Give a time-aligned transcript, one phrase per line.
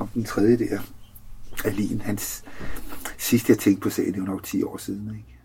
[0.00, 0.80] ham den tredje der,
[1.64, 2.44] Alin, hans
[3.18, 5.08] sidste jeg tænkte på sagen, det var nok 10 år siden.
[5.16, 5.38] Ikke?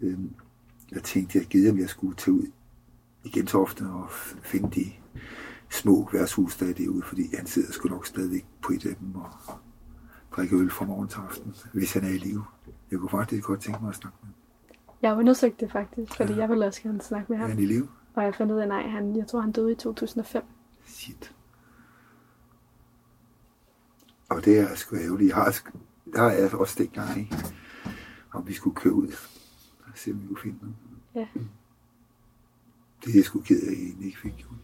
[0.00, 0.34] Øhm,
[0.92, 2.46] jeg tænkte, jeg gider, om jeg skulle tage ud
[3.24, 4.06] i Gentofte og
[4.42, 4.92] finde de
[5.70, 9.14] små værtshus, der er derude, fordi han sidder sgu nok stadigvæk på et af dem
[9.14, 9.30] og
[10.36, 12.44] drikker øl fra morgen til aften, hvis han er i live.
[12.90, 14.34] Jeg kunne faktisk godt tænke mig at snakke med ham.
[15.02, 16.38] Jeg har undersøgt det faktisk, fordi ja.
[16.38, 17.50] jeg ville også gerne snakke med Er ham.
[17.50, 17.88] han i live?
[18.14, 20.42] Og jeg fandt ud af, nej, han, jeg tror, han døde i 2005.
[20.86, 21.34] Shit.
[24.28, 25.28] Og det er sgu ærgerligt.
[25.28, 25.58] Jeg har,
[26.12, 27.36] der er jeg også dengang, ikke?
[28.32, 29.08] om vi skulle køre ud
[29.80, 30.74] og se, om vi kunne finde ham.
[31.14, 31.26] Ja.
[33.04, 34.54] Det er jeg sgu ked af, at jeg egentlig ikke fik gjort.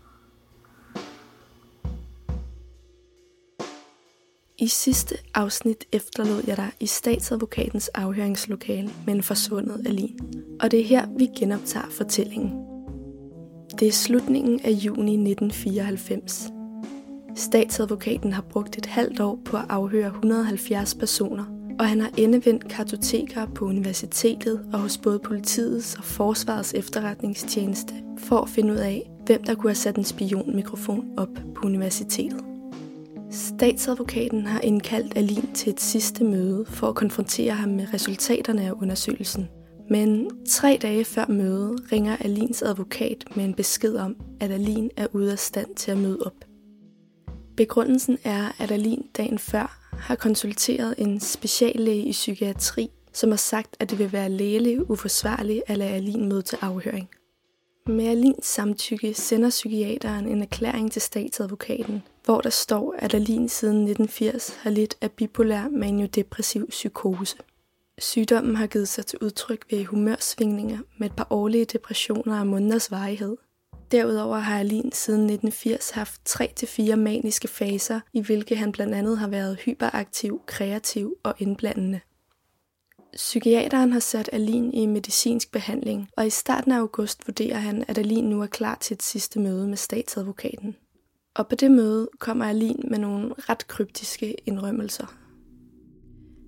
[4.59, 10.19] I sidste afsnit efterlod jeg dig i statsadvokatens afhøringslokale med en forsvundet Alin.
[10.61, 12.51] Og det er her, vi genoptager fortællingen.
[13.79, 16.64] Det er slutningen af juni 1994.
[17.37, 21.45] Statsadvokaten har brugt et halvt år på at afhøre 170 personer,
[21.79, 28.41] og han har endevendt kartoteker på universitetet og hos både politiets og forsvarets efterretningstjeneste for
[28.41, 32.45] at finde ud af, hvem der kunne have sat en spionmikrofon op på universitetet.
[33.31, 38.73] Statsadvokaten har indkaldt Alin til et sidste møde for at konfrontere ham med resultaterne af
[38.73, 39.49] undersøgelsen.
[39.91, 45.07] Men tre dage før mødet ringer Alins advokat med en besked om, at Alin er
[45.13, 46.54] ude af stand til at møde op.
[47.57, 53.77] Begrundelsen er, at Alin dagen før har konsulteret en speciallæge i psykiatri, som har sagt,
[53.81, 57.09] at det vil være lægeligt uforsvarligt at lade Alin møde til afhøring.
[57.87, 63.77] Med Alins samtykke sender psykiateren en erklæring til statsadvokaten, hvor der står, at Alin siden
[63.77, 67.37] 1980 har lidt af bipolær maniodepressiv psykose.
[67.99, 72.91] Sygdommen har givet sig til udtryk ved humørsvingninger med et par årlige depressioner af måneders
[72.91, 73.37] varighed.
[73.95, 79.29] Derudover har Alin siden 1980 haft 3-4 maniske faser, i hvilke han blandt andet har
[79.29, 82.01] været hyperaktiv, kreativ og indblandende.
[83.13, 87.99] Psykiateren har sat Alin i medicinsk behandling, og i starten af august vurderer han, at
[87.99, 90.77] Alin nu er klar til et sidste møde med statsadvokaten.
[91.35, 95.24] Og på det møde kommer Alin med nogle ret kryptiske indrømmelser.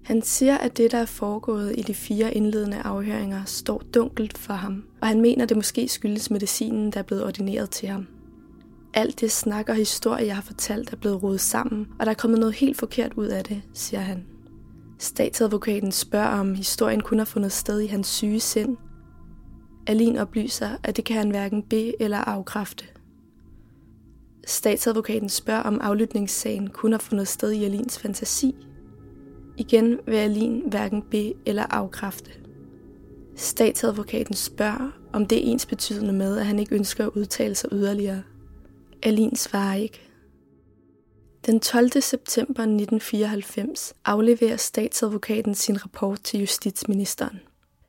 [0.07, 4.55] Han siger, at det, der er foregået i de fire indledende afhøringer, står dunkelt for
[4.55, 8.07] ham, og han mener, det måske skyldes medicinen, der er blevet ordineret til ham.
[8.95, 12.17] Alt det snak og historie, jeg har fortalt, er blevet rodet sammen, og der er
[12.17, 14.25] kommet noget helt forkert ud af det, siger han.
[14.99, 18.77] Statsadvokaten spørger, om historien kun har fundet sted i hans syge sind.
[19.87, 22.85] Alin oplyser, at det kan han hverken be- eller afkræfte.
[24.47, 28.55] Statsadvokaten spørger, om aflytningssagen kun har fundet sted i Alins fantasi.
[29.59, 32.31] Igen vil Alin hverken be- eller afkræfte.
[33.37, 37.71] Statsadvokaten spørger, om det er ens betydende med, at han ikke ønsker at udtale sig
[37.73, 38.23] yderligere.
[39.03, 40.01] Alin svarer ikke.
[41.47, 41.91] Den 12.
[42.03, 47.41] september 1994 afleverer statsadvokaten sin rapport til justitsministeren.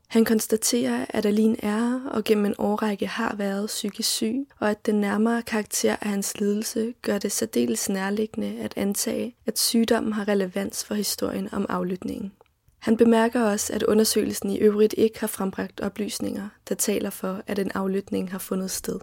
[0.08, 4.86] Han konstaterer, at Alin er og gennem en årrække har været psykisk syg, og at
[4.86, 10.28] den nærmere karakter af hans lidelse gør det særdeles nærliggende at antage, at sygdommen har
[10.28, 12.32] relevans for historien om aflytningen.
[12.80, 17.60] Han bemærker også, at undersøgelsen i øvrigt ikke har frembragt oplysninger, der taler for, at
[17.60, 19.00] en aflytning har fundet sted.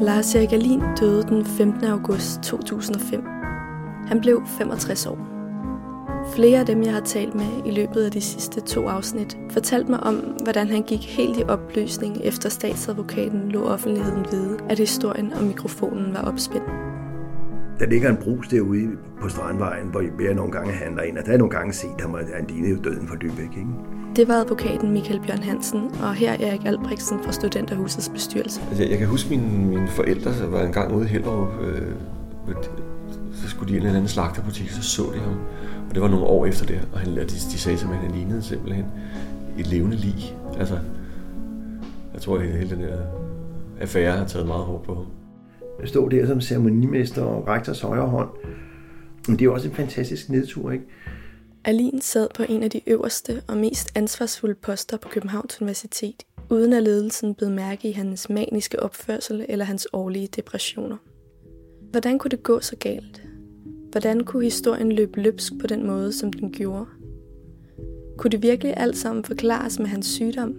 [0.00, 1.84] Lars Erik Alin døde den 15.
[1.84, 3.24] august 2005.
[4.06, 5.18] Han blev 65 år.
[6.34, 9.90] Flere af dem, jeg har talt med i løbet af de sidste to afsnit, fortalte
[9.90, 15.32] mig om, hvordan han gik helt i opløsning efter statsadvokaten lå offentligheden vide, at historien
[15.32, 16.89] om mikrofonen var opspændt.
[17.80, 18.88] Der ligger en brus derude
[19.20, 22.14] på Strandvejen, hvor jeg nogle gange handler ind, og der er nogle gange set ham,
[22.14, 23.70] og han lignede jo døden for Lübeck, ikke?
[24.16, 28.60] Det var advokaten Michael Bjørn Hansen, og her er Erik Albrechtsen fra Studenterhusets bestyrelse.
[28.68, 31.48] Altså, jeg kan huske, mine, mine forældre var en gang ude i Hellerup.
[31.62, 31.92] Øh,
[33.34, 35.34] så skulle de i en eller anden slagterbutik, så så de ham.
[35.88, 38.20] Og det var nogle år efter det, og han, de, de sagde simpelthen, at han
[38.20, 38.84] lignede simpelthen
[39.58, 40.36] et levende lig.
[40.58, 40.78] Altså,
[42.14, 42.96] jeg tror, at hele den der
[43.80, 45.04] affære har taget meget hårdt på ham
[45.88, 48.28] stå der som ceremonimester og rektors højre hånd.
[49.28, 50.84] Men det er jo også en fantastisk nedtur, ikke?
[51.64, 56.72] Alin sad på en af de øverste og mest ansvarsfulde poster på Københavns Universitet, uden
[56.72, 60.96] at ledelsen blev mærke i hans maniske opførsel eller hans årlige depressioner.
[61.90, 63.22] Hvordan kunne det gå så galt?
[63.90, 66.86] Hvordan kunne historien løbe løbsk på den måde, som den gjorde?
[68.18, 70.56] Kunne det virkelig alt sammen forklares med hans sygdom?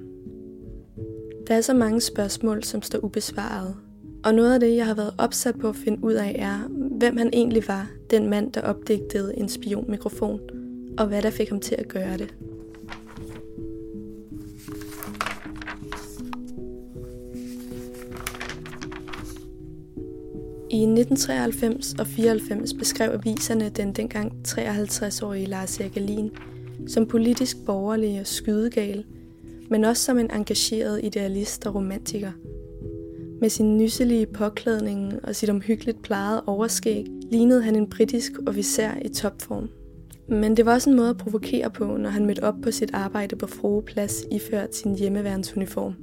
[1.48, 3.76] Der er så mange spørgsmål, som står ubesvaret.
[4.24, 6.58] Og noget af det, jeg har været opsat på at finde ud af, er,
[6.98, 10.40] hvem han egentlig var, den mand, der opdigtede en spionmikrofon,
[10.98, 12.34] og hvad der fik ham til at gøre det.
[20.70, 26.32] I 1993 og 94 beskrev aviserne den dengang 53-årige Lars Jagelin
[26.88, 29.06] som politisk borgerlig og skydegal,
[29.70, 32.32] men også som en engageret idealist og romantiker–
[33.42, 39.10] med sin nysselige påklædning og sit omhyggeligt plejede overskæg lignede han en britisk officer i
[39.10, 39.70] topform.
[40.28, 42.94] Men det var også en måde at provokere på, når han mødte op på sit
[42.94, 45.94] arbejde på Frue Plads iført sin hjemmeværnsuniform.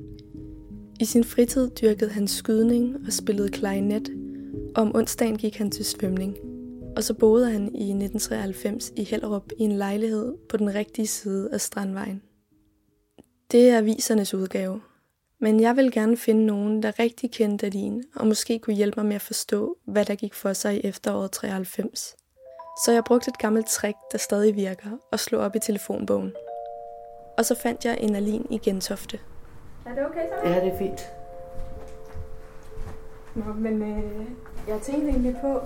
[1.00, 4.10] I sin fritid dyrkede han skydning og spillede klarinet,
[4.76, 6.36] og om onsdagen gik han til svømning.
[6.96, 11.48] Og så boede han i 1993 i Hellerup i en lejlighed på den rigtige side
[11.52, 12.22] af Strandvejen.
[13.52, 14.80] Det er avisernes udgave.
[15.40, 19.06] Men jeg vil gerne finde nogen, der rigtig kendte Adin, og måske kunne hjælpe mig
[19.06, 22.16] med at forstå, hvad der gik for sig i efteråret 93.
[22.84, 26.32] Så jeg brugte et gammelt trick, der stadig virker, og slog op i telefonbogen.
[27.38, 29.18] Og så fandt jeg en Alin i Gentofte.
[29.86, 30.48] Er det okay så?
[30.48, 31.12] Ja, det er fint.
[33.34, 34.26] Nå, men øh,
[34.68, 35.60] jeg tænkte egentlig på,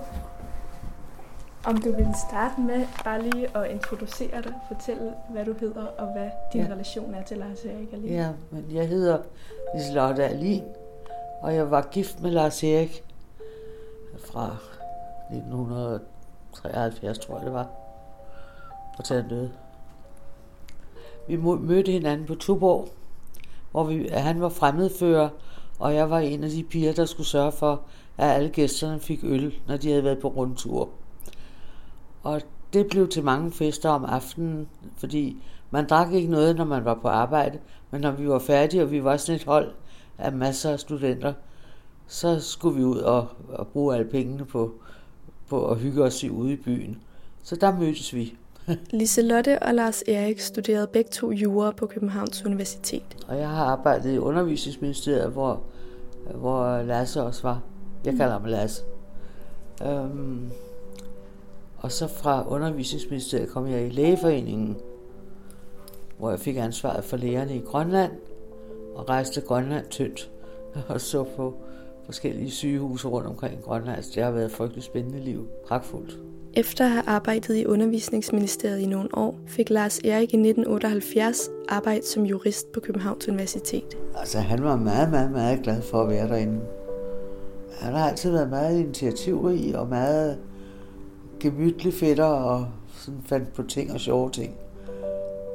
[1.65, 6.11] om du vil starte med bare lige at introducere dig, fortælle, hvad du hedder, og
[6.11, 6.71] hvad din ja.
[6.71, 8.09] Relation er til Lars Erik Alin.
[8.09, 9.17] Ja, men jeg hedder
[9.75, 10.63] Liselotte Alin,
[11.41, 13.03] og jeg var gift med Lars Erik
[14.19, 14.55] fra
[15.31, 17.67] 1973, tror jeg det var,
[18.97, 19.51] og til han døde.
[21.27, 22.87] Vi mødte hinanden på Tuborg,
[23.71, 25.29] hvor vi, han var fremmedfører,
[25.79, 27.81] og jeg var en af de piger, der skulle sørge for,
[28.17, 30.89] at alle gæsterne fik øl, når de havde været på rundtur.
[32.23, 32.41] Og
[32.73, 34.67] det blev til mange fester om aftenen,
[34.97, 35.37] fordi
[35.71, 37.59] man drak ikke noget, når man var på arbejde,
[37.91, 39.71] men når vi var færdige, og vi var sådan et hold
[40.17, 41.33] af masser af studenter,
[42.07, 44.73] så skulle vi ud og, og bruge alle pengene på,
[45.49, 46.97] på at hygge os i ude i byen.
[47.43, 48.35] Så der mødtes vi.
[48.99, 53.17] Liselotte og Lars Erik studerede begge to jura på Københavns Universitet.
[53.27, 55.61] Og jeg har arbejdet i undervisningsministeriet, hvor,
[56.35, 57.61] hvor Lasse også var.
[58.05, 58.83] Jeg kalder ham Lasse.
[59.85, 60.51] Øhm,
[61.83, 64.77] og så fra undervisningsministeriet kom jeg i lægeforeningen,
[66.17, 68.11] hvor jeg fik ansvaret for lægerne i Grønland,
[68.95, 70.31] og rejste Grønland tyndt
[70.89, 71.53] og så på
[72.05, 74.03] forskellige sygehuse rundt omkring Grønland.
[74.03, 75.47] Så det har været et frygteligt spændende liv.
[75.67, 76.19] Pragtfuldt.
[76.53, 82.05] Efter at have arbejdet i undervisningsministeriet i nogle år, fik Lars Erik i 1978 arbejde
[82.05, 83.97] som jurist på Københavns Universitet.
[84.15, 86.59] Altså, han var meget, meget, meget glad for at være derinde.
[87.79, 90.37] Han har altid været meget initiativrig og meget
[91.43, 94.55] gemytlig fætter og sådan fandt på ting og sjove ting.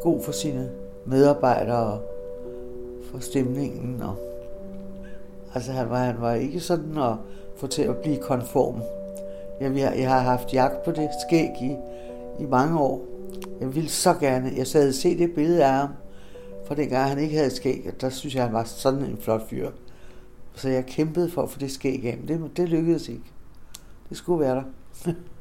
[0.02, 0.70] God for sine
[1.06, 2.02] medarbejdere og
[3.10, 4.02] for stemningen.
[4.02, 4.16] Og
[5.54, 7.14] altså, han var, han var ikke sådan at
[7.56, 8.82] få til at blive konform.
[9.60, 11.76] Jeg, jeg, jeg har haft jagt på det skæg i,
[12.42, 13.04] i mange år.
[13.60, 15.88] Jeg ville så gerne, jeg sad og se det billede af ham,
[16.66, 19.48] for dengang han ikke havde skæg, og der synes jeg, han var sådan en flot
[19.48, 19.70] fyr.
[20.54, 23.32] Så jeg kæmpede for at få det skæg af, men det, det lykkedes ikke.
[24.08, 25.12] Det skulle være der.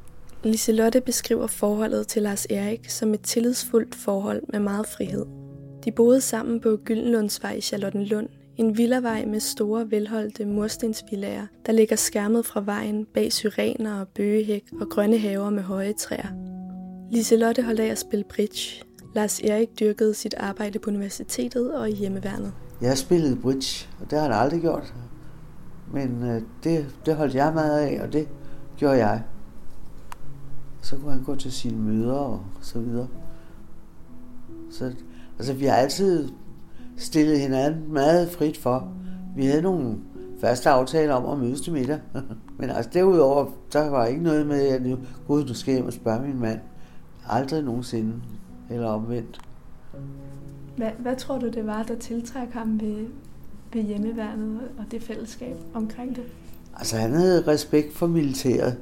[0.48, 5.26] Liselotte beskriver forholdet til Lars Erik som et tillidsfuldt forhold med meget frihed.
[5.86, 11.96] De boede sammen på Gyldenlundsvej i Charlottenlund, en villavej med store, velholdte murstensvillager, der ligger
[11.96, 16.28] skærmet fra vejen bag syrener og bøgehæk og grønne haver med høje træer.
[17.12, 18.84] Liselotte holdt af at spille bridge.
[19.16, 22.54] Lars Erik dyrkede sit arbejde på universitetet og i hjemmeværnet.
[22.82, 24.94] Jeg spillede bridge, og det har han aldrig gjort.
[25.94, 28.28] Men øh, det, det holdt jeg meget af, og det
[28.78, 29.24] gjorde jeg.
[30.88, 33.08] Så kunne han gå til sine møder og så videre.
[34.72, 34.94] Så,
[35.38, 36.30] altså, vi har altid
[36.98, 38.92] stillet hinanden meget frit for.
[39.36, 39.98] Vi havde nogle
[40.42, 42.00] faste aftaler om at mødes til middag.
[42.60, 45.94] Men altså derudover, der var ikke noget med, at nu, gud, du skal hjem og
[45.94, 46.60] spørge min mand.
[47.30, 48.14] Aldrig nogensinde.
[48.70, 49.42] Eller omvendt.
[50.78, 53.08] Hvad, hvad tror du, det var, der tiltræk ham ved,
[53.74, 56.24] ved hjemmeværnet og det fællesskab omkring det?
[56.78, 58.78] Altså han havde respekt for militæret.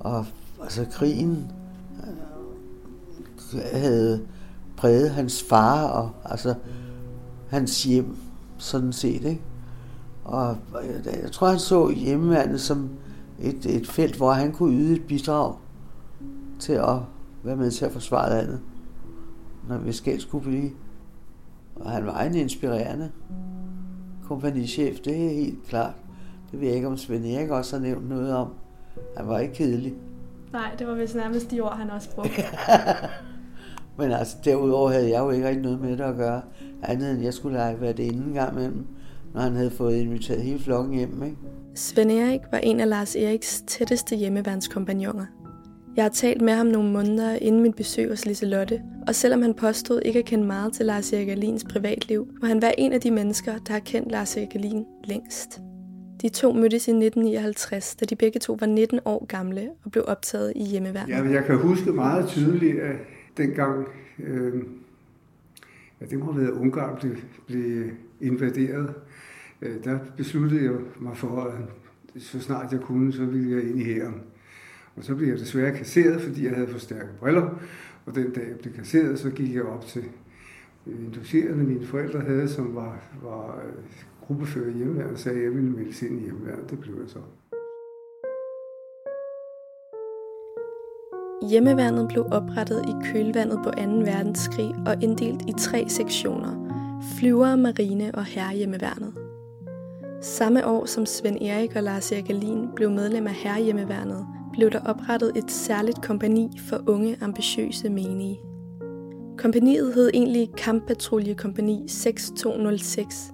[0.00, 0.26] Og
[0.70, 1.52] altså krigen
[3.54, 4.26] øh, havde
[4.76, 6.54] præget hans far og altså
[7.48, 8.16] hans hjem
[8.58, 9.42] sådan set, ikke?
[10.24, 12.90] Og jeg, jeg tror, han så hjemmeværnet som
[13.40, 15.54] et, et felt, hvor han kunne yde et bidrag
[16.58, 16.96] til at
[17.42, 18.60] være med til at forsvare landet,
[19.68, 20.70] når vi skal skulle blive.
[21.76, 23.10] Og han var en inspirerende
[24.24, 25.94] kompagnichef, det er helt klart.
[26.50, 28.48] Det ved jeg ikke, om Svend Erik også har nævnt noget om.
[29.16, 29.94] Han var ikke kedelig.
[30.52, 32.42] Nej, det var vist nærmest de ord, han også brugte.
[33.98, 36.42] Men altså, derudover havde jeg jo ikke rigtig noget med det at gøre.
[36.82, 38.86] Andet end jeg skulle lege været det inden gang imellem,
[39.34, 41.36] når han havde fået inviteret hele flokken hjem, ikke?
[41.74, 45.26] Svend Erik var en af Lars Eriks tætteste hjemmeværnskompagnoner.
[45.96, 49.54] Jeg har talt med ham nogle måneder inden mit besøg hos Liselotte, og selvom han
[49.54, 53.00] påstod ikke at kende meget til Lars Erik Alins privatliv, var han være en af
[53.00, 55.60] de mennesker, der har kendt Lars Erik Alin længst.
[56.22, 60.04] De to mødtes i 1959, da de begge to var 19 år gamle og blev
[60.06, 61.14] optaget i hjemmeværnet.
[61.14, 62.96] Ja, jeg kan huske meget tydeligt, at
[63.36, 63.86] dengang,
[64.18, 64.54] øh,
[66.00, 68.94] ja, det må have været Ungarn blev, blev invaderet,
[69.62, 73.80] øh, der besluttede jeg mig for, at så snart jeg kunne, så ville jeg ind
[73.80, 74.22] i hæren.
[74.96, 77.60] Og så blev jeg desværre kasseret, fordi jeg havde for stærke briller.
[78.06, 80.04] Og den dag jeg blev kasseret, så gik jeg op til
[80.86, 83.72] inducerende mine forældre havde, som var, var øh,
[84.30, 86.70] gruppefører i hjemmeværnet, sagde, at jeg ville melde ind i hjemmeværnet.
[86.70, 87.18] Det blev jeg så.
[91.50, 93.80] Hjemmeværnet blev oprettet i kølvandet på 2.
[93.80, 96.52] verdenskrig og inddelt i tre sektioner.
[97.18, 99.14] Flyvere, marine og herrehjemmeværnet.
[100.22, 104.80] Samme år som Svend Erik og Lars Erik Alin blev medlem af herrehjemmeværnet, blev der
[104.80, 108.40] oprettet et særligt kompani for unge, ambitiøse menige.
[109.38, 113.32] Kompaniet hed egentlig Kamppatruljekompani 6206,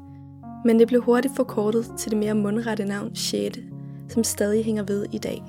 [0.65, 3.59] men det blev hurtigt forkortet til det mere mundrette navn 6.,
[4.09, 5.45] som stadig hænger ved i dag.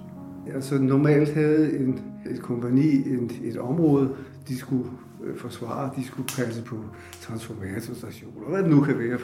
[0.56, 4.10] Altså normalt havde en, et kompani en, et område,
[4.48, 4.90] de skulle
[5.24, 6.76] øh, forsvare, de skulle passe på
[7.22, 9.18] transformatorstationer, hvad det nu kan være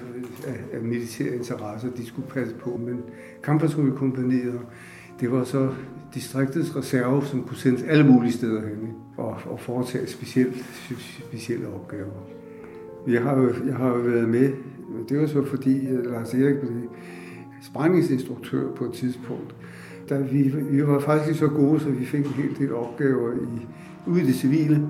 [0.48, 2.80] af, af militære interesser, de skulle passe på.
[2.86, 3.02] Men
[3.44, 4.60] kamppatruljekompaniet,
[5.20, 5.70] det var så
[6.14, 10.66] distriktets reserve, som kunne sendes alle mulige steder hen og, og foretage specielt,
[11.30, 12.12] specielle opgaver.
[13.08, 14.52] Jeg har, jo, jeg har jo været med,
[15.10, 16.72] det var så fordi øh, Lars Erik blev
[17.62, 19.56] sprængningsinstruktør på et tidspunkt.
[20.10, 23.68] Da vi, vi var faktisk så gode, så vi fik en hel del opgaver i,
[24.08, 24.88] ude i det civile.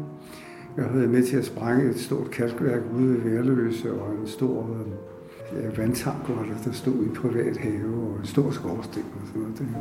[0.77, 4.61] Jeg havde med til at sprænge et stort kalkværk ude ved Værløse og en stor
[4.61, 6.33] øh, ja, vandtank, der,
[6.65, 9.75] der stod i en privat have og en stor skorsten og sådan noget.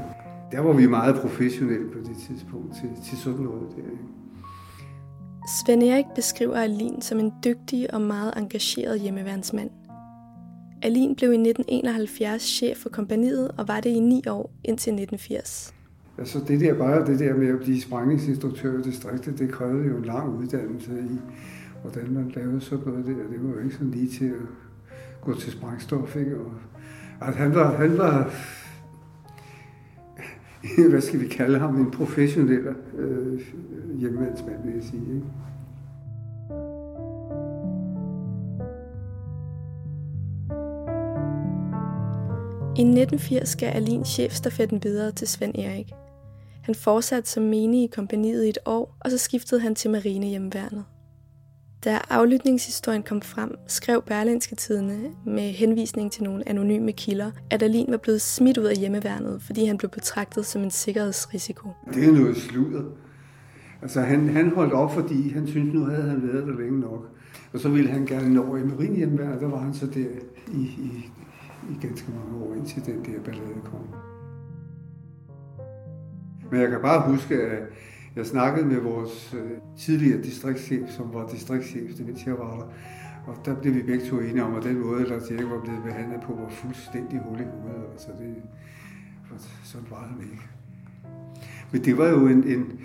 [0.52, 3.82] Der var vi meget professionelle på det tidspunkt til, til sådan noget der.
[5.46, 9.70] Svend Erik beskriver Alin som en dygtig og meget engageret hjemmeværnsmand.
[10.82, 15.74] Alin blev i 1971 chef for kompaniet og var det i ni år indtil 1980.
[16.18, 19.96] Altså det der bare det der med at blive sprængningsinstruktør i distriktet, det krævede jo
[19.96, 21.18] en lang uddannelse i,
[21.82, 23.12] hvordan man lavede sådan noget der.
[23.12, 24.46] Det var jo ikke sådan lige til at
[25.20, 26.36] gå til sprængstof, ikke?
[26.36, 26.52] Og,
[27.20, 28.34] altså han var, han var
[30.90, 33.40] hvad skal vi kalde ham, en professionel øh,
[33.98, 35.14] hjemmandsmand, vil jeg sige.
[35.14, 35.26] Ikke?
[42.76, 45.92] I 1980 gav Alin chefstafetten videre til Svend Erik.
[46.62, 50.84] Han fortsatte som menig i kompaniet i et år, og så skiftede han til marinehjemmeværnet.
[51.84, 57.86] Da aflytningshistorien kom frem, skrev Berlinske Tidene med henvisning til nogle anonyme kilder, at Alin
[57.90, 61.68] var blevet smidt ud af hjemmeværnet, fordi han blev betragtet som en sikkerhedsrisiko.
[61.94, 62.82] Det er noget sludder.
[63.82, 67.08] Altså han, han holdt op, fordi han syntes, nu havde han været der længe nok.
[67.52, 70.06] Og så ville han gerne nå i marinehjemmeværnet, der var han så der
[70.52, 71.10] i, i,
[71.70, 73.86] i ganske mange år, indtil den der ballade kom.
[76.50, 77.62] Men jeg kan bare huske, at
[78.16, 82.72] jeg snakkede med vores øh, tidligere distriktschef, som var distriktschef, det mens jeg var der.
[83.26, 85.82] Og der blev vi begge to enige om, at den måde, der Erik var blevet
[85.84, 87.90] behandlet på, var fuldstændig hul i hovedet.
[87.92, 88.34] Altså det,
[89.64, 90.42] sådan var han ikke.
[91.72, 92.80] Men det var jo en, en,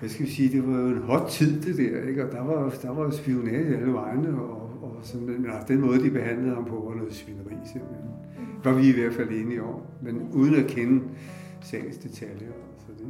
[0.00, 2.26] hvad skal vi sige, det var jo en hot tid, det der, ikke?
[2.26, 6.04] Og der var, der var spionage alle vegne, og, og sådan, men altså, den måde,
[6.04, 8.17] de behandlede ham på, var noget svineri, simpelthen.
[8.64, 11.02] Var vi i hvert fald enige om, men uden at kende
[11.60, 12.52] sagens detaljer.
[12.78, 13.06] Så det,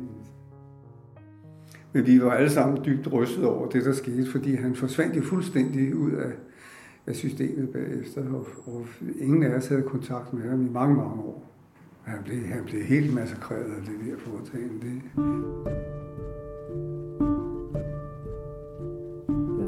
[1.92, 5.22] men vi var alle sammen dybt rystet over det, der skete, fordi han forsvandt jo
[5.22, 6.30] fuldstændig ud af,
[7.06, 8.86] af systemet bagefter, og, og
[9.20, 11.44] ingen af os havde kontakt med ham i mange, mange år.
[12.02, 14.80] Han blev, han blev helt massakreret af det der foretagende.
[14.80, 15.02] Det.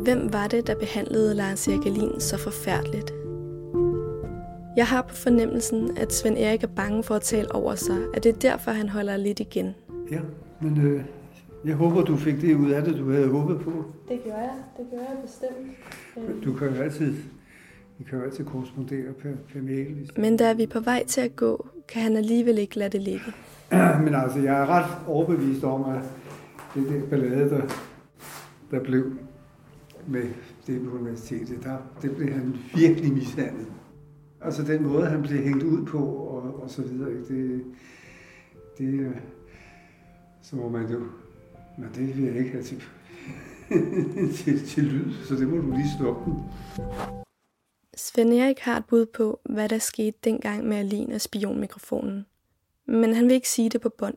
[0.04, 3.19] Hvem var det, der behandlede Lars Erik så forfærdeligt?
[4.76, 8.24] Jeg har på fornemmelsen, at Svend Erik er bange for at tale over sig, at
[8.24, 9.74] det er derfor, han holder lidt igen.
[10.10, 10.20] Ja,
[10.60, 11.04] men øh,
[11.64, 13.84] jeg håber, du fik det ud af det, du havde håbet på.
[14.08, 14.54] Det gør jeg.
[14.76, 16.44] Det gør jeg bestemt.
[16.44, 17.14] Du kan jo altid,
[17.98, 19.94] vi kan jo altid korrespondere per, per mail.
[19.94, 22.90] Hvis Men da vi er på vej til at gå, kan han alligevel ikke lade
[22.90, 23.32] det ligge.
[24.04, 26.02] Men altså, jeg er ret overbevist om, at
[26.74, 27.62] det der ballade, der,
[28.70, 29.12] der blev
[30.06, 30.22] med
[30.66, 33.66] det på universitetet, der, det blev han virkelig mishandlet.
[34.42, 37.24] Altså den måde, han blev hængt ud på, og, og så videre, ikke?
[37.28, 37.64] det,
[38.78, 39.12] det,
[40.42, 41.00] så må man jo
[41.80, 42.82] men det vil jeg ikke have til,
[44.44, 46.30] til, til lyd, så det må du lige stoppe.
[47.96, 52.26] Svend Erik har et bud på, hvad der skete dengang med Alin og spionmikrofonen.
[52.86, 54.16] Men han vil ikke sige det på bånd.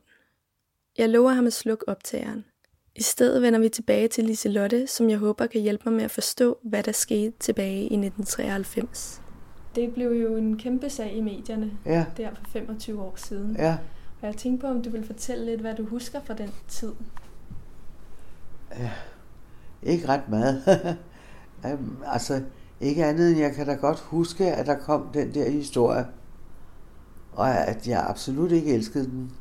[0.98, 2.46] Jeg lover ham at slukke optageren.
[2.96, 6.12] I stedet vender vi tilbage til Liselotte, som jeg håber kan hjælpe mig med at
[6.12, 9.23] forstå, hvad der skete tilbage i 1993.
[9.76, 13.56] Det blev jo en kæmpe sag i medierne Ja, der for 25 år siden.
[13.56, 13.78] ja.
[14.22, 16.92] Og jeg tænkte på, om du vil fortælle lidt, hvad du husker fra den tid.
[19.84, 20.64] Ikke ret meget.
[21.66, 22.42] Øhm, altså,
[22.82, 26.06] ikke andet end jeg kan da godt huske, at der kom den der historie.
[27.34, 29.32] Og at jeg absolut ikke elskede den.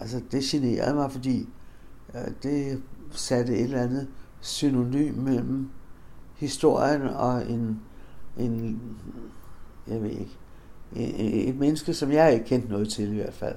[0.00, 1.48] Altså, det generede mig, fordi
[2.14, 4.08] øh, det satte et eller andet
[4.40, 5.70] synonym mellem
[6.40, 7.80] historien og en,
[8.36, 8.80] en
[9.86, 10.38] jeg ved ikke,
[10.96, 13.56] et, menneske, som jeg ikke kendte noget til i hvert fald.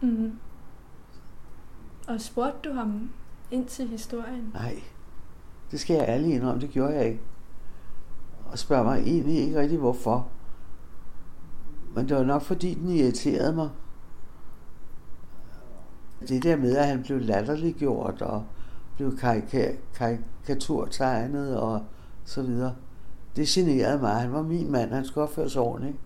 [0.00, 0.32] Mm.
[2.08, 3.10] Og spurgte du ham
[3.50, 4.50] ind til historien?
[4.54, 4.82] Nej,
[5.70, 7.20] det skal jeg ærligt indrømme, det gjorde jeg ikke.
[8.44, 10.28] Og spørger mig egentlig ikke rigtig hvorfor.
[11.94, 13.70] Men det var nok fordi, den irriterede mig.
[16.28, 18.44] Det der med, at han blev latterliggjort og
[18.96, 21.80] blev karika- karikaturtegnet og
[22.24, 22.74] så videre.
[23.36, 24.10] Det generede mig.
[24.10, 25.96] Han var min mand, han skulle opføre sig ordentligt.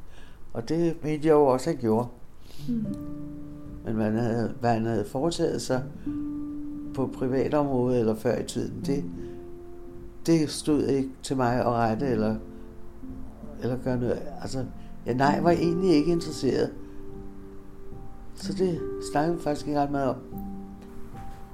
[0.53, 2.09] Og det mente jeg jo også, at han gjorde.
[2.69, 2.87] Mm.
[3.85, 5.83] Men hvad han havde, hvad han havde foretaget sig
[6.95, 9.05] på privatområdet eller før i tiden, det,
[10.27, 12.37] det stod ikke til mig at rette eller,
[13.63, 14.23] eller gøre noget.
[14.43, 14.65] Altså,
[15.07, 16.71] ja, nej, var egentlig ikke interesseret.
[18.35, 18.81] Så det
[19.13, 20.17] snakkede vi faktisk ikke ret meget om.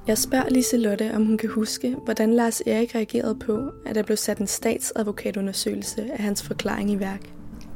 [0.06, 4.16] Jeg spørger Liselotte, om hun kan huske, hvordan Lars Erik reagerede på, at der blev
[4.16, 7.35] sat en statsadvokatundersøgelse af hans forklaring i værk.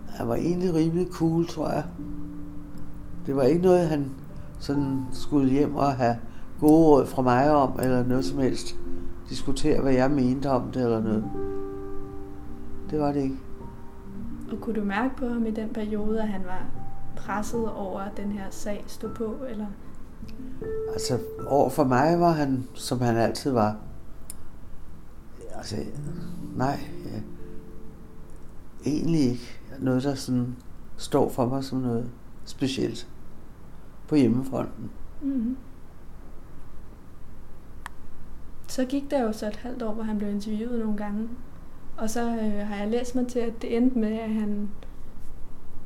[0.09, 1.85] Han var egentlig rimelig cool, tror jeg.
[3.27, 4.11] Det var ikke noget, han
[4.59, 6.17] sådan skulle hjem og have
[6.61, 8.77] gode råd fra mig om, eller noget som helst.
[9.31, 11.25] Diskutere, hvad jeg mente om det, eller noget.
[12.91, 13.37] Det var det ikke.
[14.53, 16.63] Og kunne du mærke på ham i den periode, at han var
[17.17, 19.35] presset over, at den her sag stod på?
[19.51, 19.67] Eller?
[20.93, 23.77] Altså, over for mig var han, som han altid var.
[25.55, 25.77] Altså,
[26.57, 26.79] nej.
[27.05, 27.21] Ja.
[28.91, 30.57] Egentlig ikke noget, der sådan
[30.97, 32.11] står for mig som noget
[32.45, 33.09] specielt
[34.09, 34.91] på hjemmefronten.
[35.23, 35.57] Mm.
[38.69, 41.29] Så gik der jo så et halvt år, hvor han blev interviewet nogle gange.
[41.97, 44.71] Og så øh, har jeg læst mig til, at det endte med, at han...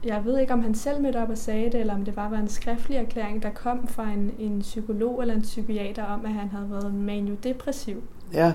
[0.05, 2.31] Jeg ved ikke, om han selv mødte op og sagde det, eller om det bare
[2.31, 6.33] var en skriftlig erklæring, der kom fra en, en psykolog eller en psykiater om, at
[6.33, 8.03] han havde været maniodepressiv.
[8.33, 8.55] Ja,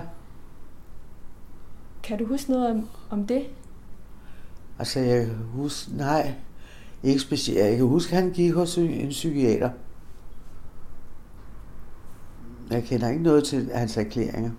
[2.02, 3.46] Kan du huske noget om, om det?
[4.78, 6.34] altså jeg kan huske, nej,
[7.02, 7.58] ikke specielt.
[7.60, 9.70] Jeg kan huske, at han gik hos en psykiater.
[12.70, 14.50] Jeg kender ikke noget til hans erklæringer.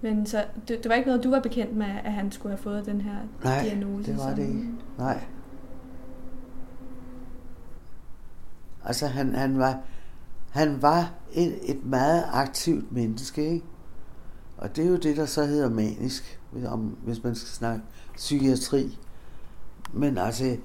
[0.00, 2.62] Men så, det, det var ikke noget, du var bekendt med, at han skulle have
[2.62, 4.10] fået den her Nej, diagnose?
[4.12, 4.68] det var det ikke.
[4.98, 5.20] Nej.
[8.84, 9.80] Altså han, han var,
[10.50, 13.66] han var et, et meget aktivt menneske, ikke?
[14.58, 17.82] Og det er jo det, der så hedder manisk, hvis- om, hvis man skal snakke
[18.16, 18.98] psykiatri.
[19.92, 20.56] Men altså,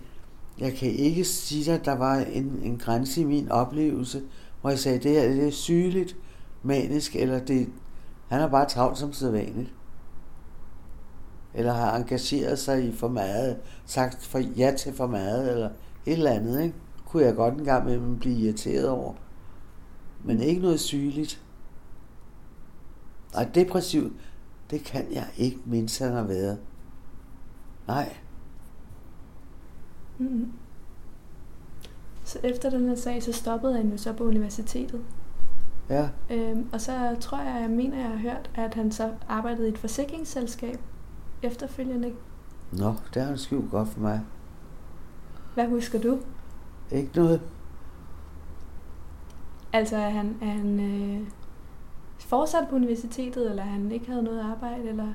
[0.59, 4.21] jeg kan ikke sige dig, at der var en, en grænse i min oplevelse,
[4.61, 6.15] hvor jeg sagde, det her det er sygeligt,
[6.63, 7.69] manisk, eller det,
[8.33, 9.73] han har bare travlt som sædvanligt
[11.53, 15.69] eller har engageret sig i for meget, sagt for ja til for meget, eller
[16.05, 16.75] et eller andet, ikke?
[17.05, 19.13] kunne jeg godt engang med blive irriteret over.
[20.23, 21.41] Men ikke noget sygeligt.
[23.33, 24.13] Og depressiv,
[24.69, 26.59] det kan jeg ikke mindst, han har været.
[27.87, 28.15] Nej,
[30.17, 30.51] Mm.
[32.23, 35.01] Så efter den her sag, så stoppede han jo så på universitetet
[35.89, 39.67] ja, Øhm, og så tror jeg, jeg mener, jeg har hørt, at han så arbejdede
[39.67, 40.79] i et forsikringsselskab
[41.41, 42.13] efterfølgende.
[42.71, 44.21] nå, det har han skjult godt for mig.
[45.53, 46.19] Hvad husker du?
[46.91, 47.41] Ikke noget.
[49.73, 51.27] Altså, er han, er han øh,
[52.19, 55.07] fortsat på universitetet, eller han ikke havde noget arbejde, eller...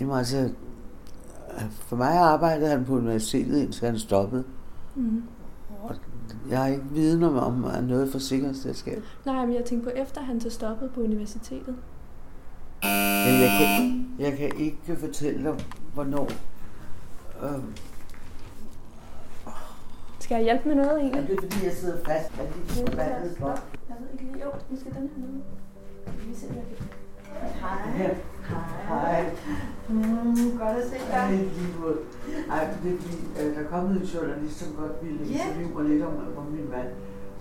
[0.00, 0.50] Jamen altså,
[1.70, 4.44] for mig arbejdede han på universitetet, indtil han stoppede.
[4.94, 5.22] Mm.
[5.82, 5.96] Og
[6.50, 9.02] jeg har ikke viden om, om noget forsikringsselskab.
[9.26, 11.76] Nej, men jeg tænkte på, efter han så stoppede på universitetet.
[13.26, 16.28] Men jeg kan, jeg kan ikke fortælle dig, hvornår.
[17.42, 17.62] Øh,
[20.20, 21.28] Skal jeg hjælpe med noget er egentlig?
[21.28, 22.30] det fordi, jeg sidder fast
[22.86, 23.38] forbandede Stop.
[23.38, 23.58] blok?
[23.88, 24.44] Jeg ved ikke lige.
[24.44, 25.40] Jo, nu skal den her med.
[26.06, 27.92] Jeg kan lige se, om jeg kan...
[27.92, 28.14] Her.
[28.88, 29.24] Hej.
[29.88, 31.30] Mm, godt at se dig.
[31.30, 32.50] lige.
[32.50, 35.32] Ej, det er fordi, øh, der er kommet en journalist, som godt ville Ja.
[35.48, 36.88] interviewe mig lidt om, om min mand.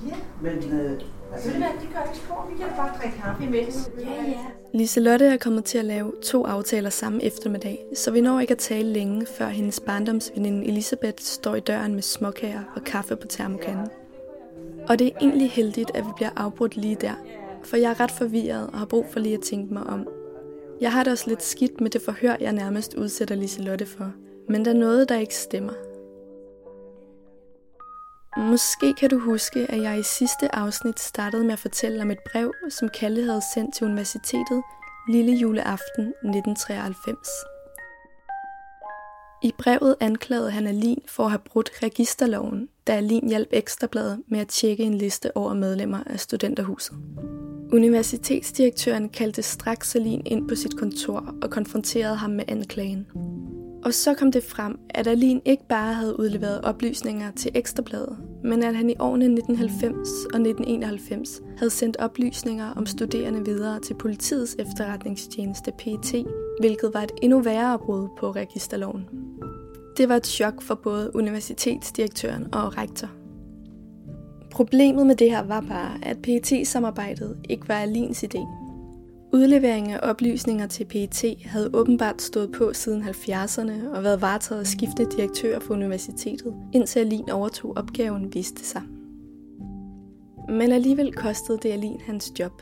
[0.07, 0.91] Ja, Men øh,
[1.33, 2.47] altså, ved du hvad, det gør ikke spor.
[2.51, 3.89] Vi kan da bare drikke kaffe imens.
[3.99, 4.37] Ja, ja.
[4.73, 8.57] Liselotte er kommet til at lave to aftaler samme eftermiddag, så vi når ikke at
[8.57, 13.87] tale længe, før hendes barndomsveninde Elisabeth står i døren med småkager og kaffe på termokanden.
[14.89, 17.13] Og det er egentlig heldigt, at vi bliver afbrudt lige der,
[17.63, 20.07] for jeg er ret forvirret og har brug for lige at tænke mig om.
[20.81, 24.11] Jeg har det også lidt skidt med det forhør, jeg nærmest udsætter Liselotte for.
[24.49, 25.73] Men der er noget, der ikke stemmer.
[28.37, 32.19] Måske kan du huske, at jeg i sidste afsnit startede med at fortælle om et
[32.31, 34.63] brev, som Kalle havde sendt til universitetet
[35.09, 37.29] lille juleaften 1993.
[39.43, 44.39] I brevet anklagede han Alin for at have brudt registerloven, da Alin hjalp Ekstrabladet med
[44.39, 46.95] at tjekke en liste over medlemmer af studenterhuset.
[47.73, 53.05] Universitetsdirektøren kaldte straks Alin ind på sit kontor og konfronterede ham med anklagen.
[53.85, 58.63] Og så kom det frem, at Alin ikke bare havde udleveret oplysninger til Ekstrabladet, men
[58.63, 64.55] at han i årene 1990 og 1991 havde sendt oplysninger om studerende videre til politiets
[64.59, 66.25] efterretningstjeneste PET,
[66.59, 69.05] hvilket var et endnu værre brud på registerloven.
[69.97, 73.07] Det var et chok for både universitetsdirektøren og rektor.
[74.51, 78.63] Problemet med det her var bare, at PET-samarbejdet ikke var Alins idé,
[79.33, 84.67] Udlevering af oplysninger til PET havde åbenbart stået på siden 70'erne og været varetaget af
[84.67, 88.81] skiftende direktører for universitetet, indtil Alin overtog opgaven, viste sig.
[90.49, 92.61] Men alligevel kostede det Alin hans job.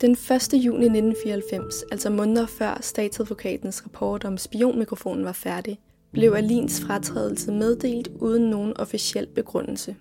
[0.00, 0.18] Den 1.
[0.52, 5.78] juni 1994, altså måneder før statsadvokatens rapport om spionmikrofonen var færdig,
[6.12, 9.96] blev Alins fratrædelse meddelt uden nogen officiel begrundelse.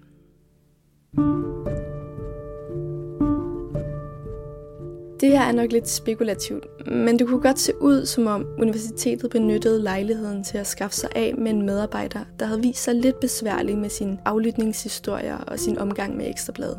[5.20, 9.32] Det her er nok lidt spekulativt, men det kunne godt se ud, som om universitetet
[9.32, 13.20] benyttede lejligheden til at skaffe sig af med en medarbejder, der havde vist sig lidt
[13.20, 16.78] besværlig med sine aflytningshistorier og sin omgang med Ekstrabladet.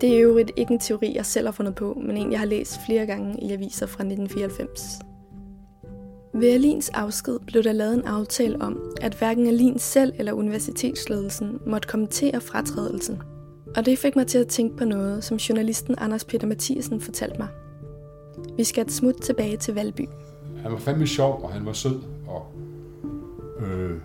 [0.00, 2.46] Det er jo ikke en teori, jeg selv har fundet på, men en, jeg har
[2.46, 5.13] læst flere gange i aviser fra 1994.
[6.34, 11.58] Ved Alins afsked blev der lavet en aftale om, at hverken Alin selv eller universitetsledelsen
[11.66, 13.22] måtte kommentere fratrædelsen–
[13.76, 17.38] og det fik mig til at tænke på noget, som journalisten Anders Peter Mathiesen fortalte
[17.38, 17.48] mig.
[18.56, 20.08] Vi skal et smut tilbage til Valby.
[20.62, 22.00] Han var fandme sjov, og han var sød.
[22.26, 22.52] Og,
[23.60, 23.96] øh,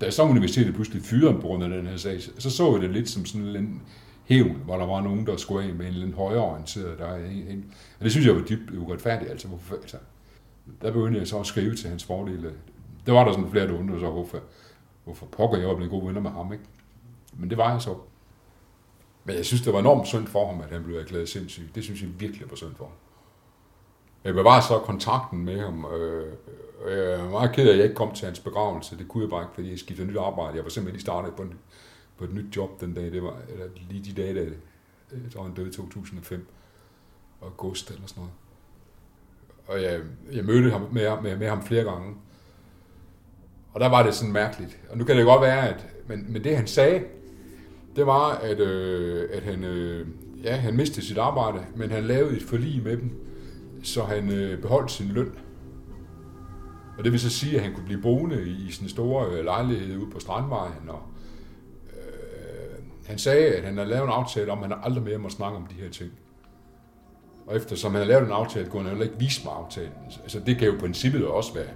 [0.00, 2.90] da så universitetet pludselig fyrede på grund af den her sag, så så jeg det
[2.90, 3.82] lidt som sådan en
[4.24, 6.98] hævn, hvor der var nogen, der skulle af med en lidt højreorienteret.
[6.98, 9.30] Der, en, og det synes jeg var dybt uretfærdigt.
[9.30, 9.96] Altså, hvorfor, altså,
[10.82, 12.48] der begyndte jeg så at skrive til hans fordele.
[12.48, 12.54] Øh,
[13.06, 14.38] der var der sådan flere, der undrede sig, hvorfor,
[15.04, 16.64] hvorfor pokker jeg var blevet gode venner med ham, ikke?
[17.32, 17.94] Men det var jeg så.
[19.24, 21.70] Men jeg synes, det var enormt synd for ham, at han blev erklæret sindssyg.
[21.74, 22.94] Det synes jeg virkelig var synd for ham.
[24.24, 25.84] Jeg bevarede så kontakten med ham.
[25.84, 26.32] Øh,
[26.88, 28.98] jeg er meget ked af, at jeg ikke kom til hans begravelse.
[28.98, 30.56] Det kunne jeg bare ikke, fordi jeg skiftede nyt arbejde.
[30.56, 31.58] Jeg var simpelthen lige startet på, en,
[32.24, 33.12] på et nyt job den dag.
[33.12, 34.40] Det var eller lige de dage, da
[35.12, 36.46] øh, var han døde i 2005.
[37.42, 38.34] August eller sådan noget.
[39.66, 40.00] Og jeg,
[40.32, 42.14] jeg mødte ham med, med, med ham flere gange.
[43.72, 44.78] Og der var det sådan mærkeligt.
[44.90, 47.04] Og nu kan det godt være, at men, men det han sagde,
[47.96, 50.06] det var, at, øh, at han, øh,
[50.44, 53.10] ja, han mistede sit arbejde, men han lavede et forlig med dem,
[53.82, 55.32] så han øh, beholdt sin løn.
[56.98, 59.44] Og det vil så sige, at han kunne blive boende i, i sin store øh,
[59.44, 60.88] lejlighed ude på Strandvejen.
[60.88, 61.13] Og, øh,
[63.06, 65.56] han sagde, at han havde lavet en aftale om, at han aldrig mere må snakke
[65.56, 66.12] om de her ting.
[67.46, 69.92] Og eftersom han havde lavet en aftale, kunne han heller ikke vise mig aftalen.
[70.22, 71.70] Altså, det kan jo i princippet også være,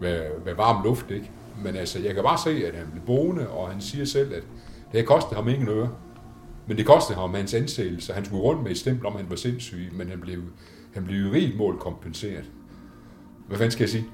[0.00, 1.30] være, være varm luft, ikke?
[1.64, 4.42] Men altså, jeg kan bare se, at han blev boende, og han siger selv, at
[4.92, 5.90] det har kostet ham ingen øre.
[6.66, 8.12] Men det kostede ham hans ansættelse.
[8.12, 10.42] Han skulle rundt med et stempel om, at han var sindssyg, men han blev,
[10.94, 12.50] han blev i rigt mål kompenseret.
[13.48, 14.04] Hvad fanden skal jeg sige?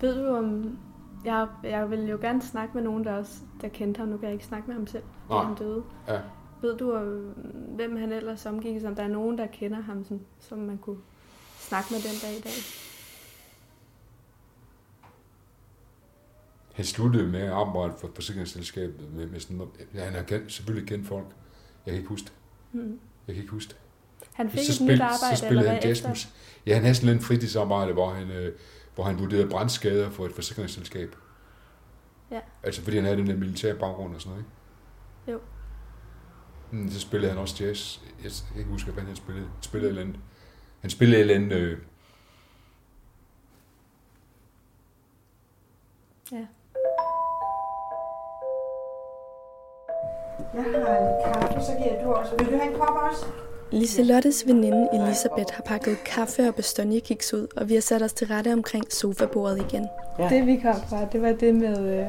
[0.00, 0.78] Ved du om...
[1.24, 4.08] Jeg, jeg vil jo gerne snakke med nogen, der også der kendte ham.
[4.08, 5.82] Nu kan jeg ikke snakke med ham selv, da han døde.
[6.08, 6.20] Ja.
[6.62, 7.06] Ved du, om,
[7.74, 8.84] hvem han ellers omgik?
[8.84, 11.00] Om der er nogen, der kender ham, som, som man kunne
[11.58, 12.52] snakke med den dag i dag?
[16.72, 19.62] han sluttede med at arbejde for forsikringsselskabet med, med sådan
[19.94, 21.26] ja, han har kendt, selvfølgelig kendt folk.
[21.86, 22.32] Jeg kan ikke huske det.
[22.72, 22.98] Mm.
[23.26, 23.76] Jeg kan ikke huske det.
[24.32, 26.28] Han fik så et spil, nyt arbejde, så spillede han jazzmus.
[26.66, 28.52] Ja, han havde sådan en fritidsarbejde, hvor han, øh,
[28.94, 31.16] hvor han vurderede brandskader for et forsikringsselskab.
[32.30, 32.40] Ja.
[32.62, 35.32] Altså fordi han havde den der militære baggrund og sådan noget, ikke?
[35.32, 35.40] Jo.
[36.70, 37.98] Mm, så spillede han også jazz.
[38.22, 39.46] Jeg kan ikke huske, hvad han spillede.
[39.46, 40.20] Han spillede et eller andet.
[40.80, 41.52] Han spillede et eller andet...
[41.56, 41.78] Øh...
[46.32, 46.46] Ja.
[50.54, 52.36] Jeg har kaffe, så giver du også.
[52.38, 53.26] Vil du have en kop også?
[53.72, 58.26] Liselottes veninde Elisabeth har pakket kaffe og bestonjekiks ud, og vi har sat os til
[58.26, 59.88] rette omkring sofabordet igen.
[60.18, 60.28] Ja.
[60.28, 62.06] Det vi kom fra, det var det med, øh,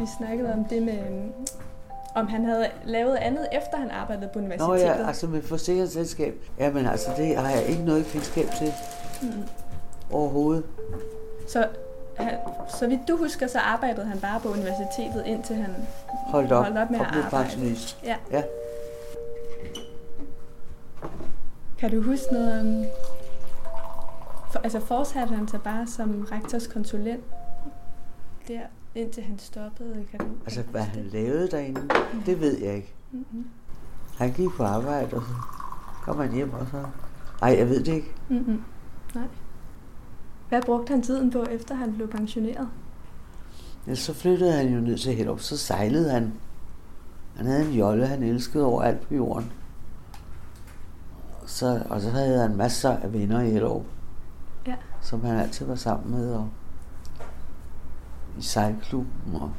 [0.00, 1.24] vi snakkede om det med, øh,
[2.14, 4.68] om han havde lavet andet, efter han arbejdede på universitetet.
[4.68, 6.34] Nå ja, altså med forsikringsselskab.
[6.58, 8.72] Jamen altså, det har jeg ikke noget kendskab til.
[9.22, 9.28] Mm.
[10.10, 10.64] Overhovedet.
[11.48, 11.66] Så
[12.16, 12.34] han,
[12.78, 15.74] så vidt du husker, så arbejdede han bare på universitetet, indtil han
[16.26, 17.30] holdt op, holdt op med at arbejde.
[17.30, 17.98] Pensionist.
[18.04, 18.16] Ja.
[18.30, 18.42] ja.
[21.78, 22.84] Kan du huske noget om...
[24.52, 27.24] For, altså fortsatte han sig bare som rektors konsulent
[28.48, 28.60] der,
[28.94, 30.04] indtil han stoppede?
[30.10, 31.80] Kan du, Altså, hvad han lavede derinde,
[32.26, 32.94] det ved jeg ikke.
[33.12, 33.46] Mm-hmm.
[34.18, 35.34] Han gik på arbejde, og så
[36.02, 36.84] kom han hjem, og så...
[37.42, 38.12] Ej, jeg ved det ikke.
[38.28, 38.62] Mm-hmm.
[39.14, 39.26] Nej.
[40.48, 42.68] Hvad brugte han tiden på, efter han blev pensioneret?
[43.86, 46.32] Ja, så flyttede han jo ned til Hellup, så sejlede han.
[47.36, 49.52] Han havde en jolle, han elskede over alt på jorden.
[51.46, 53.82] Så, og så havde han masser af venner i Hellup,
[54.66, 54.74] Ja.
[55.02, 56.48] som han altid var sammen med, og
[58.38, 59.50] i sejlklubben, og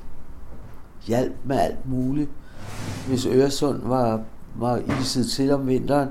[1.07, 2.29] hjalp med alt muligt.
[3.07, 4.21] Hvis Øresund var,
[4.55, 6.09] var iset til om vinteren,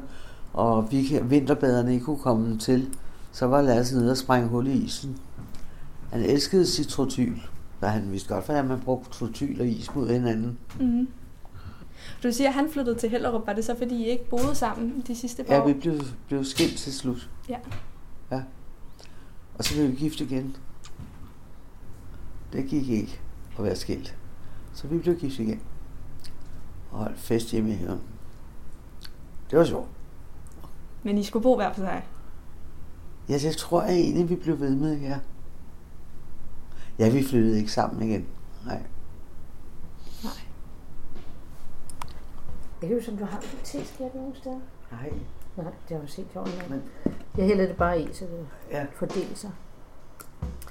[0.52, 2.88] og vi, vinterbaderne ikke kunne komme til,
[3.32, 5.16] så var Lasse nede og sprænge hul i isen.
[6.12, 7.36] Han elskede sit trotyl,
[7.80, 10.58] og han vidste godt, hvordan man brugte trotyl og is mod hinanden.
[10.80, 11.08] Mm-hmm.
[12.22, 13.46] Du siger, at han flyttede til Hellerup.
[13.46, 15.66] Var det så, fordi I ikke boede sammen de sidste par Ja, år?
[15.66, 17.30] vi blev, blev skilt til slut.
[17.48, 17.56] Ja.
[18.30, 18.42] Ja.
[19.58, 20.56] Og så blev vi gift igen.
[22.52, 23.20] Det gik ikke
[23.58, 24.16] at være skilt.
[24.74, 25.60] Så vi blev gift igen.
[26.90, 28.00] Og holdt fest hjemme i haven.
[29.50, 29.88] Det var sjovt.
[31.02, 32.04] Men I skulle bo hver for sig?
[33.28, 35.18] Ja, det tror jeg egentlig, vi blev ved med, ja.
[36.98, 38.26] Ja, vi flyttede ikke sammen igen.
[38.66, 38.82] Nej.
[42.80, 44.60] Jeg kan huske, om du har et teskært nogen steder.
[44.90, 45.10] Nej.
[45.56, 46.82] Nej, det har jeg set over Men
[47.38, 48.86] jeg hælder det bare i, så det ja.
[48.92, 49.50] fordeler sig.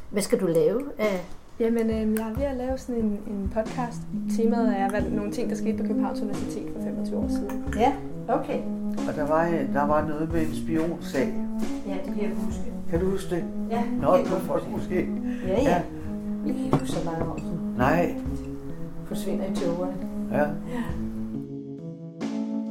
[0.10, 1.26] Hvad skal du lave af...
[1.60, 4.02] Jamen, øh, jeg er ved at lave sådan en, en podcast.
[4.38, 7.74] Temaet er hvad, nogle ting, der skete på Københavns Universitet for 25 år siden.
[7.78, 7.94] Ja,
[8.28, 8.62] okay.
[9.10, 11.34] Og der var, der var noget med en spionsag.
[11.88, 12.74] Ja, det kan jeg huske.
[12.90, 13.44] Kan du huske det?
[13.70, 14.70] Ja, Nå, det du kan jeg får huske.
[14.72, 15.10] måske.
[15.48, 15.82] Ja, ja.
[16.44, 17.74] Vi kan ikke huske så mange år siden.
[17.78, 18.16] Nej.
[19.06, 19.94] Forsvinder i togerne.
[20.32, 20.46] Ja.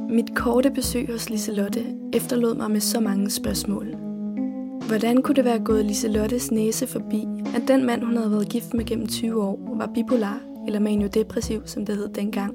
[0.09, 3.95] Mit korte besøg hos Liselotte efterlod mig med så mange spørgsmål.
[4.87, 8.73] Hvordan kunne det være gået Liselottes næse forbi, at den mand, hun havde været gift
[8.73, 12.53] med gennem 20 år, var bipolar eller maniodepressiv, som det hed dengang?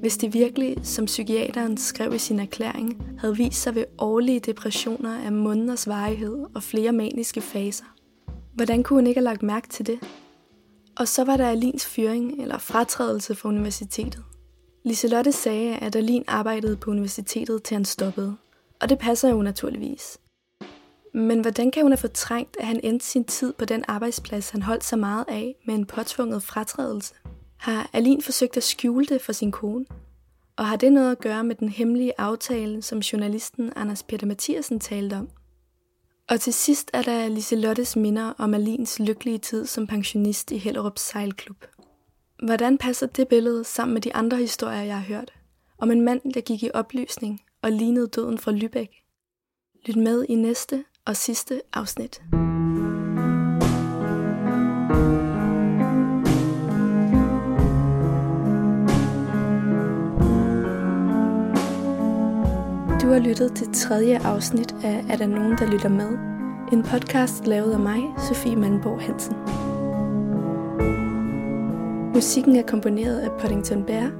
[0.00, 5.18] Hvis det virkelig, som psykiateren skrev i sin erklæring, havde vist sig ved årlige depressioner
[5.24, 7.84] af måneders varighed og flere maniske faser.
[8.54, 9.98] Hvordan kunne hun ikke have lagt mærke til det?
[10.96, 14.22] Og så var der Alins fyring eller fratrædelse fra universitetet.
[14.86, 18.36] Liselotte sagde, at Alin arbejdede på universitetet til han stoppede.
[18.80, 20.18] Og det passer jo naturligvis.
[21.14, 24.62] Men hvordan kan hun have fortrængt, at han endte sin tid på den arbejdsplads, han
[24.62, 27.14] holdt så meget af, med en påtvunget fratrædelse?
[27.56, 29.86] Har Alin forsøgt at skjule det for sin kone?
[30.56, 34.80] Og har det noget at gøre med den hemmelige aftale, som journalisten Anders Peter Mathiasen
[34.80, 35.28] talte om?
[36.28, 40.98] Og til sidst er der Liselottes minder om Alins lykkelige tid som pensionist i Hellerup
[40.98, 41.64] Sejlklub.
[42.42, 45.32] Hvordan passer det billede sammen med de andre historier, jeg har hørt?
[45.78, 49.02] Om en mand, der gik i opløsning og lignede døden fra Lübeck.
[49.86, 52.22] Lyt med i næste og sidste afsnit.
[63.02, 66.18] Du har lyttet til tredje afsnit af Er der nogen, der lytter med?
[66.72, 69.85] En podcast lavet af mig, Sofie Mandborg Hansen.
[72.16, 74.10] Musikken er komponeret af Paddington Bear,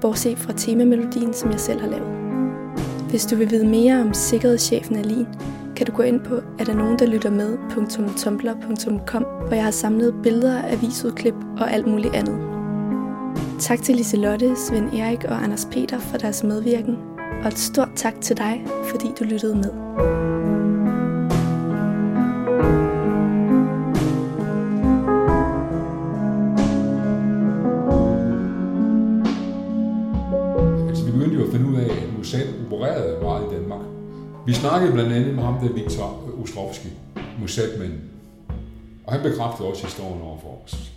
[0.00, 2.08] bortset fra temamelodien, som jeg selv har lavet.
[3.08, 5.26] Hvis du vil vide mere om sikkerhedschefen Alin,
[5.76, 10.14] kan du gå ind på er der nogen, der lytter med.tumblr.com, hvor jeg har samlet
[10.22, 12.38] billeder, avisudklip og alt muligt andet.
[13.58, 16.96] Tak til Liselotte, Svend Erik og Anders Peter for deres medvirken,
[17.42, 20.39] og et stort tak til dig, fordi du lyttede med.
[34.60, 36.88] Snakkede blandt andet med ham, der Viktor Ostrovski,
[37.40, 38.00] musetmanden.
[39.04, 40.92] Og han bekræftede også historien over for os.